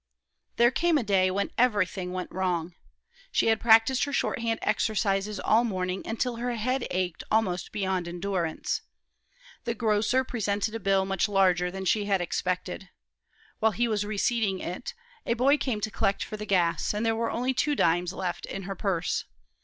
There 0.55 0.71
came 0.71 0.97
a 0.97 1.03
day 1.03 1.29
when 1.29 1.51
everything 1.59 2.11
went 2.11 2.31
wrong. 2.31 2.73
She 3.31 3.49
had 3.49 3.61
practiced 3.61 4.05
her 4.05 4.11
shorthand 4.11 4.57
exercises 4.63 5.39
all 5.39 5.63
morning, 5.63 6.01
until 6.07 6.37
her 6.37 6.55
head 6.55 6.87
ached 6.89 7.23
almost 7.29 7.71
beyond 7.71 8.07
endurance. 8.07 8.81
The 9.63 9.75
grocer 9.75 10.23
presented 10.23 10.73
a 10.73 10.79
bill 10.79 11.05
much 11.05 11.29
larger 11.29 11.69
than 11.69 11.85
she 11.85 12.05
had 12.05 12.19
expected. 12.19 12.89
While 13.59 13.73
he 13.73 13.87
was 13.87 14.03
receipting 14.03 14.57
it, 14.57 14.95
a 15.27 15.35
boy 15.35 15.59
came 15.59 15.81
to 15.81 15.91
collect 15.91 16.23
for 16.23 16.35
the 16.35 16.47
gas, 16.47 16.95
and 16.95 17.05
there 17.05 17.15
were 17.15 17.29
only 17.29 17.53
two 17.53 17.75
dimes 17.75 18.11
left 18.11 18.47
in 18.47 18.63
her 18.63 18.73
purse. 18.75 19.25